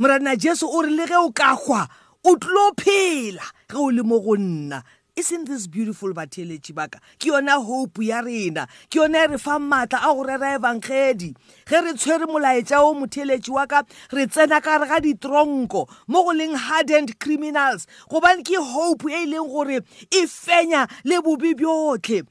Morana 0.00 0.34
jesu 0.34 0.66
o 0.66 0.80
re 0.80 0.88
le 0.90 1.06
ge 1.06 1.16
o 1.20 1.28
ka 1.30 1.52
hwa 1.54 1.84
o 2.24 2.32
tlo 2.40 2.72
phela 2.72 3.44
ge 3.68 3.76
o 3.76 3.90
le 3.92 4.02
mo 4.02 4.18
go 4.18 4.32
nna. 4.34 4.82
Isn't 5.14 5.44
this 5.44 5.66
beautiful 5.66 6.14
batheletši 6.14 6.74
baka 6.74 7.00
ke 7.18 7.28
yona 7.28 7.62
hope 7.62 7.98
ya 8.00 8.22
rena. 8.24 8.66
Ke 8.88 8.96
yona 8.96 9.26
e 9.26 9.32
re 9.32 9.36
fa 9.36 9.58
maatla 9.60 10.00
a 10.00 10.14
go 10.14 10.24
rera 10.24 10.56
evangedi 10.56 11.34
ge 11.68 11.82
re 11.84 11.92
tshwere 11.92 12.24
molaetša 12.24 12.80
o 12.80 12.94
motheletši 12.96 13.52
wa 13.52 13.66
ka 13.66 13.82
re 14.16 14.24
tsena 14.24 14.62
ka 14.64 14.78
re 14.80 14.88
ga 14.88 15.00
ditronko 15.04 15.84
mo 16.08 16.24
go 16.24 16.32
leng 16.32 16.56
hardened 16.56 17.18
criminals. 17.20 17.86
Gobane 18.08 18.40
ke 18.40 18.56
hope 18.56 19.04
e 19.04 19.20
e 19.20 19.26
leng 19.26 19.52
gore 19.52 19.84
e 20.08 20.24
fenya 20.24 20.88
le 21.04 21.20
bobe 21.20 21.52
bjotlhe. 21.52 22.24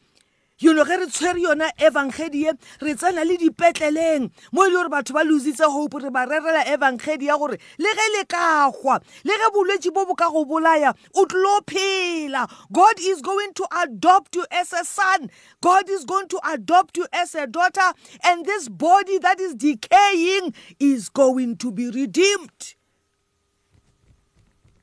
You 0.59 0.73
know 0.73 0.85
ge 0.85 0.99
re 0.99 1.07
tshwere 1.07 1.41
yona 1.41 1.71
evangedi 1.77 2.43
ye 2.43 2.53
re 2.81 2.93
tsena 2.95 3.25
le 3.25 3.37
dipetleleng 3.37 4.29
mo 4.51 4.65
e 4.65 4.69
le 4.69 4.75
gore 4.75 4.89
batho 4.89 5.13
ba 5.13 5.23
lositse 5.23 5.65
hope 5.65 5.99
re 6.03 6.09
ba 6.09 6.25
rerela 6.25 6.65
evangedi 6.67 7.25
ya 7.27 7.37
gore 7.37 7.57
le 7.77 7.89
ge 7.95 8.07
le 8.17 8.25
ka 8.25 8.71
gwa 8.71 8.99
le 9.23 9.33
ge 9.33 9.49
bolwetse 9.53 9.93
bo 9.93 10.05
bo 10.05 10.15
ka 10.15 10.29
go 10.29 10.45
bolaya 10.45 10.93
o 11.15 11.25
tlo 11.25 11.59
phela. 11.65 12.49
God 12.71 12.95
is 12.99 13.21
going 13.21 13.53
to 13.53 13.67
adopt 13.83 14.35
you 14.35 14.45
as 14.51 14.73
a 14.73 14.83
son. 14.83 15.29
God 15.61 15.89
is 15.89 16.05
going 16.05 16.27
to 16.29 16.39
adopt 16.45 16.97
you 16.97 17.07
as 17.13 17.35
a 17.35 17.47
daughter. 17.47 17.93
And 18.23 18.45
this 18.45 18.69
body 18.69 19.17
that 19.19 19.39
is 19.39 19.55
decaying 19.55 20.53
is 20.79 21.09
going 21.09 21.57
to 21.57 21.71
be 21.71 21.89
redeemed. 21.89 22.75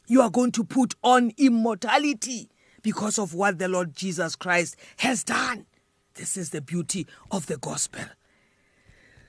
You 0.09 0.23
are 0.23 0.31
going 0.31 0.53
to 0.53 0.65
put 0.65 0.95
on 1.03 1.33
immortality. 1.37 2.49
Because 2.87 3.19
of 3.19 3.35
what 3.35 3.59
the 3.59 3.67
Lord 3.67 3.97
Jesus 3.97 4.37
Christ 4.37 4.77
has 4.99 5.25
done. 5.25 5.67
This 6.15 6.37
is 6.37 6.51
the 6.51 6.61
beauty 6.61 7.05
of 7.33 7.47
the 7.47 7.57
gospel. 7.57 8.05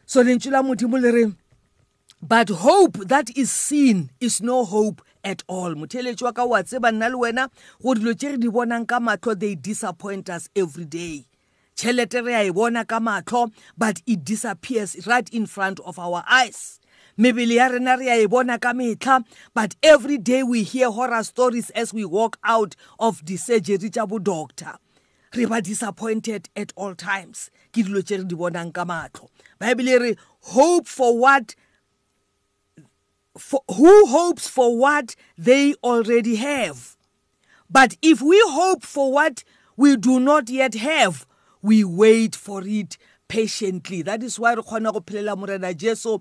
So 0.06 0.24
lentswe 0.24 0.52
modimo 0.62 1.02
le 1.02 1.12
re 1.12 1.34
but 2.22 2.50
hope 2.50 2.98
that 3.08 3.36
is 3.36 3.52
seen 3.52 4.12
is 4.22 4.44
no 4.44 4.64
hope 4.64 5.02
at 5.24 5.42
all 5.48 5.74
motheletši 5.74 6.22
wa 6.22 6.32
ka 6.34 6.46
wa 6.46 6.62
tseba 6.62 6.92
nna 6.92 7.10
le 7.10 7.18
wena 7.18 7.50
go 7.82 7.96
dilo 7.96 8.14
tše 8.14 8.34
re 8.34 8.38
di 8.38 8.48
bonang 8.48 8.88
ka 8.88 9.00
matlho 9.00 9.38
they 9.40 9.56
disappoint 9.56 10.30
us 10.30 10.50
every 10.56 10.86
day 10.86 11.26
tšhelete 11.76 12.24
re 12.24 12.36
a 12.36 12.44
e 12.46 12.52
bona 12.52 12.86
ka 12.86 13.00
matlho 13.00 13.52
but 13.76 14.04
it 14.06 14.24
disappears 14.24 15.08
right 15.08 15.30
in 15.30 15.48
front 15.48 15.80
of 15.80 15.98
our 15.98 16.24
eyes 16.30 16.76
mebele 17.17 17.55
ya 17.55 17.67
rena 17.67 17.97
re 17.97 18.09
a 18.09 18.24
e 18.24 18.27
bona 18.27 18.57
ka 18.59 18.74
metlha 18.74 19.24
but 19.53 19.75
every 19.81 20.17
day 20.17 20.43
we 20.43 20.63
hear 20.63 20.91
horror 20.91 21.24
stories 21.24 21.69
as 21.71 21.93
we 21.93 22.05
walk 22.05 22.38
out 22.43 22.75
of 23.00 23.24
di-surgery 23.25 23.89
tša 23.89 24.07
bodoctor 24.07 24.77
re 25.33 25.45
ba 25.45 25.62
disappointed 25.62 26.50
at 26.55 26.74
all 26.75 26.95
times. 26.95 27.50
Ke 27.71 27.83
dilo 27.83 28.01
tše 28.01 28.19
re 28.19 28.24
di 28.24 28.36
bonang 28.36 28.74
ka 28.74 28.86
matlho 28.86 29.29
baebile 29.59 30.00
re 30.00 30.15
hope 30.53 30.88
for 30.88 31.17
what 31.17 31.55
for, 33.38 33.62
who 33.75 34.05
hopes 34.07 34.47
for 34.47 34.77
what 34.77 35.15
they 35.38 35.74
already 35.83 36.36
have? 36.38 36.95
But 37.69 37.97
if 38.01 38.21
we 38.21 38.41
hope 38.47 38.83
for 38.83 39.12
what 39.12 39.43
we 39.75 39.95
do 39.97 40.19
not 40.19 40.50
yet 40.50 40.75
have 40.75 41.25
we 41.62 41.83
wait 41.83 42.36
for 42.36 42.63
it 42.65 42.97
patiently. 43.27 44.01
That 44.01 44.24
is 44.24 44.39
why 44.39 44.53
re 44.53 44.62
kgona 44.62 44.93
go 44.93 45.01
phelela 45.01 45.38
morena 45.38 45.74
jesu 45.74 46.19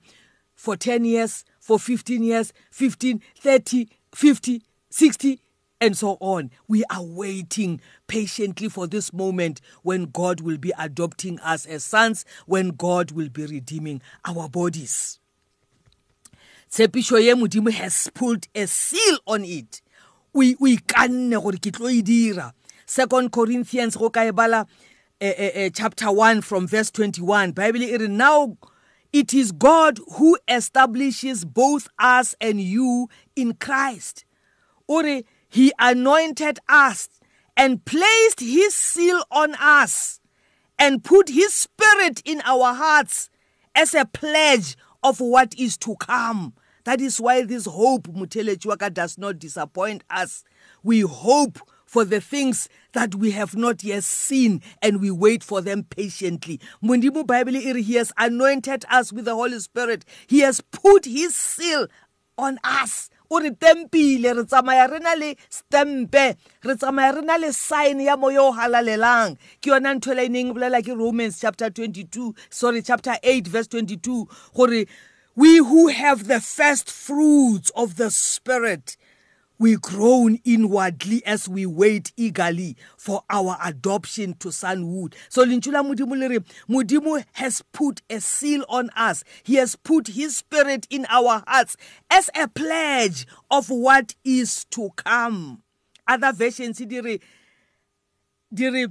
for 0.56 0.76
10 0.76 1.04
years, 1.04 1.44
for 1.60 1.78
15 1.78 2.24
years, 2.24 2.52
15, 2.72 3.20
30, 3.38 3.88
50, 4.12 4.62
60, 4.90 5.40
and 5.80 5.96
so 5.96 6.16
on. 6.20 6.50
We 6.66 6.82
are 6.90 7.02
waiting 7.02 7.80
patiently 8.08 8.68
for 8.68 8.86
this 8.86 9.12
moment 9.12 9.60
when 9.82 10.06
God 10.06 10.40
will 10.40 10.58
be 10.58 10.72
adopting 10.78 11.38
us 11.40 11.66
as 11.66 11.84
sons, 11.84 12.24
when 12.46 12.70
God 12.70 13.12
will 13.12 13.28
be 13.28 13.46
redeeming 13.46 14.00
our 14.24 14.48
bodies. 14.48 15.20
tshepišo 16.70 17.22
ye 17.22 17.32
modimo 17.34 17.70
has 17.70 18.10
pulled 18.12 18.48
a 18.54 18.66
seal 18.66 19.18
on 19.26 19.44
it 19.44 19.80
o 20.34 20.42
ikanne 20.42 21.40
gore 21.40 21.58
ke 21.62 21.70
tlo 21.72 21.88
e 21.88 22.02
dira 22.02 22.52
second 22.86 23.30
corinthians 23.30 23.96
go 23.96 24.10
ka 24.10 24.26
e 24.26 24.30
bala 24.30 24.66
uh, 25.20 25.24
uh, 25.24 25.50
uh, 25.54 25.70
chapter 25.72 26.10
1 26.10 26.40
from 26.42 26.66
verse 26.66 26.90
21 26.90 27.52
bible 27.52 27.82
e 27.82 27.96
re 27.96 28.08
now 28.08 28.56
It 29.12 29.32
is 29.32 29.52
God 29.52 29.98
who 30.16 30.38
establishes 30.48 31.44
both 31.44 31.88
us 31.98 32.34
and 32.40 32.60
you 32.60 33.08
in 33.34 33.54
Christ. 33.54 34.24
Ore, 34.86 35.22
he 35.48 35.72
anointed 35.78 36.58
us 36.68 37.08
and 37.56 37.84
placed 37.84 38.40
his 38.40 38.74
seal 38.74 39.22
on 39.30 39.54
us 39.54 40.20
and 40.78 41.02
put 41.02 41.30
his 41.30 41.54
spirit 41.54 42.20
in 42.24 42.42
our 42.44 42.74
hearts 42.74 43.30
as 43.74 43.94
a 43.94 44.04
pledge 44.04 44.76
of 45.02 45.20
what 45.20 45.54
is 45.58 45.76
to 45.78 45.96
come. 45.96 46.54
That 46.84 47.00
is 47.00 47.20
why 47.20 47.42
this 47.42 47.66
hope, 47.66 48.08
Mutele 48.08 48.56
Chuaka, 48.56 48.92
does 48.92 49.18
not 49.18 49.38
disappoint 49.38 50.04
us. 50.10 50.44
We 50.82 51.00
hope 51.00 51.58
for 51.96 52.04
the 52.04 52.20
things 52.20 52.68
that 52.92 53.14
we 53.14 53.30
have 53.30 53.56
not 53.56 53.82
yet 53.82 54.04
seen 54.04 54.60
and 54.82 55.00
we 55.00 55.10
wait 55.10 55.42
for 55.42 55.62
them 55.62 55.82
patiently. 55.82 56.60
Mundimu 56.84 57.26
Bible 57.26 57.54
he 57.54 57.94
has 57.94 58.12
anointed 58.18 58.84
us 58.90 59.14
with 59.14 59.24
the 59.24 59.34
Holy 59.34 59.58
Spirit. 59.60 60.04
He 60.26 60.40
has 60.40 60.60
put 60.60 61.06
his 61.06 61.34
seal 61.34 61.86
on 62.36 62.58
us. 62.62 63.08
o 63.30 63.40
re 63.40 63.50
tempile 63.50 64.34
re 64.36 64.44
tsamaya 64.44 64.84
re 64.90 64.98
na 64.98 65.14
le 65.14 65.34
stempe 65.50 66.36
re 66.68 66.74
tsamaya 66.76 67.14
re 67.16 67.22
na 67.22 67.36
le 67.36 67.50
sign 67.52 68.00
ya 68.00 68.14
moya 68.16 68.42
o 68.42 68.52
halalelang 68.52 69.34
ke 69.60 69.72
yona 69.72 69.96
ntho 69.96 70.12
e 70.12 70.16
la 70.18 70.28
neng 70.28 70.52
bolela 70.54 70.78
ke 70.84 70.94
romans 70.94 71.40
chapter 71.40 71.66
22 71.70 72.28
sorry 72.50 72.82
chapter 72.82 73.16
8 73.24 73.48
verse 73.48 73.66
22 73.66 74.28
gore 74.54 74.84
we 75.34 75.56
who 75.58 75.88
have 75.88 76.28
the 76.28 76.40
first 76.40 76.88
fruits 76.88 77.74
of 77.74 77.96
the 77.96 78.10
spirit 78.12 78.96
we 79.58 79.76
groan 79.76 80.38
inwardly 80.44 81.24
as 81.24 81.48
we 81.48 81.66
wait 81.66 82.12
eagerly 82.16 82.76
for 82.96 83.22
our 83.30 83.56
adoption 83.64 84.34
to 84.34 84.48
sonhood. 84.48 85.14
So 85.28 85.44
lentswe 85.44 85.72
la 85.72 85.82
modimo 85.82 86.18
le 86.18 86.28
re 86.28 86.38
modimo 86.68 87.24
has 87.32 87.62
put 87.72 88.02
a 88.10 88.20
seal 88.20 88.64
on 88.68 88.90
us. 88.96 89.24
He 89.42 89.54
has 89.56 89.76
put 89.76 90.08
his 90.08 90.36
spirit 90.36 90.86
in 90.90 91.06
our 91.08 91.42
hearts 91.46 91.76
as 92.10 92.30
a 92.34 92.48
pledge 92.48 93.26
of 93.50 93.68
what 93.68 94.14
is 94.24 94.64
to 94.70 94.90
come. 94.96 95.62
Other 96.06 96.32
versions 96.32 96.78
di 96.78 97.00
re 97.00 97.20
di 98.52 98.68
re 98.68 98.86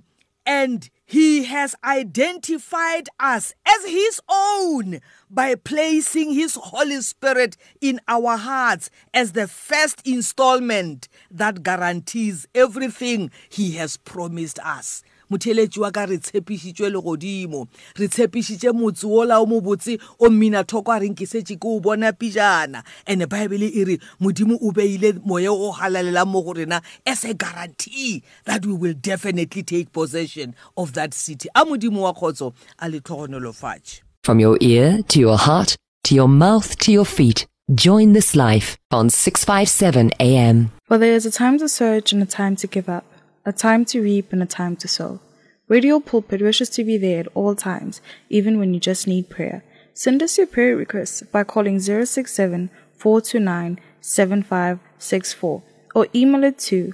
and 0.46 0.90
he 1.06 1.44
has 1.46 1.76
identified 1.84 3.10
us 3.20 3.54
as 3.66 3.86
his 3.86 4.22
own 4.28 5.00
by 5.30 5.56
placing 5.56 6.34
his 6.34 6.56
Holy 6.56 7.02
Spirit 7.02 7.58
in 7.82 8.00
our 8.08 8.38
hearts 8.38 8.90
as 9.14 9.34
the 9.34 9.48
first 9.48 10.06
installment 10.08 11.08
that 11.30 11.64
guarantees 11.64 12.48
everything 12.56 13.32
he 13.50 13.72
has 13.74 13.98
promised 13.98 14.60
us. 14.60 15.04
Motheletši 15.30 15.80
wa 15.80 15.92
ka 15.92 16.06
re 16.06 16.18
tshepišitšwe 16.18 16.92
le 16.92 17.02
godimo 17.02 17.68
re 17.96 18.08
tshepišitše 18.08 18.74
motse 18.74 19.06
ola 19.08 19.40
o 19.40 19.46
mobotse 19.46 20.00
o 20.20 20.30
mmina 20.30 20.64
thoko 20.64 20.92
a 20.92 21.00
reng 21.00 21.16
ke 21.16 21.26
setse 21.26 21.56
ke 21.56 21.66
o 21.66 21.80
bona 21.80 22.12
pijana. 22.14 22.84
And 23.08 23.28
bible 23.30 23.64
e 23.64 23.84
re 23.84 24.00
modimo 24.22 24.58
o 24.62 24.72
beile 24.72 25.20
moya 25.26 25.52
o 25.52 25.72
halalelang 25.72 26.28
mo 26.28 26.42
go 26.42 26.54
rena 26.54 26.82
as 27.06 27.26
a 27.26 27.34
guarantee 27.34 28.24
that 28.46 28.66
we 28.66 28.74
will 28.74 28.94
definitely 28.94 29.64
take 29.64 29.92
possession 29.92 30.56
of 30.78 30.94
that 30.94 31.14
city. 31.14 31.50
A 31.56 31.66
modimo 31.66 32.02
wa 32.02 32.14
kgotso 32.14 32.54
a 32.80 32.90
le 32.90 33.00
tlhogonolofatše 33.00 34.02
From 34.24 34.40
your 34.40 34.58
ear 34.60 35.04
to 35.10 35.20
your 35.20 35.38
heart 35.38 35.76
to 36.06 36.16
your 36.16 36.30
mouth 36.30 36.78
to 36.80 36.92
your 36.92 37.06
feet, 37.06 37.48
join 37.74 38.14
this 38.14 38.36
life 38.36 38.78
on 38.92 39.10
657 39.10 40.12
AM. 40.20 40.72
For 40.84 41.00
there 41.00 41.14
is 41.14 41.26
a 41.26 41.32
time 41.32 41.58
to 41.60 41.68
search 41.68 42.14
and 42.14 42.22
a 42.22 42.28
time 42.28 42.56
to 42.58 42.68
give 42.68 42.88
up, 42.88 43.06
a 43.46 43.54
time 43.54 43.86
to 43.86 44.02
reap 44.02 44.34
and 44.34 44.42
a 44.42 44.46
time 44.46 44.76
to 44.78 44.88
sow. 44.88 45.20
Radio 45.68 46.00
Pulpit 46.00 46.42
wishes 46.42 46.70
to 46.70 46.84
be 46.84 46.98
there 46.98 47.22
at 47.22 47.28
all 47.34 47.56
times, 47.56 48.02
even 48.30 48.60
when 48.60 48.74
you 48.74 48.80
just 48.80 49.08
need 49.08 49.30
prayer. 49.30 49.64
Send 49.94 50.22
us 50.22 50.38
your 50.38 50.48
prayer 50.48 50.76
requests 50.76 51.22
by 51.22 51.44
calling 51.44 51.80
067 51.80 52.70
429 52.98 53.80
7564 54.02 55.64
or 55.96 56.08
email 56.14 56.44
it 56.44 56.60
to 56.60 56.94